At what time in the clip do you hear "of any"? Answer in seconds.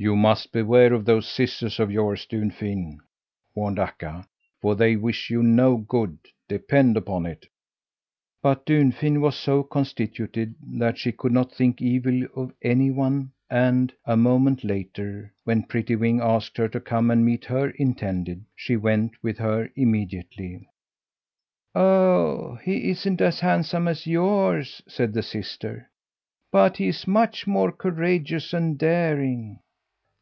12.36-12.92